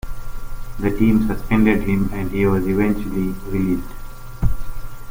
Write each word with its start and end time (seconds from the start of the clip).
The 0.79 0.89
team 0.89 1.27
suspended 1.27 1.83
him 1.83 2.09
and 2.11 2.31
he 2.31 2.43
was 2.47 2.67
eventually 2.67 3.29
released. 3.51 3.85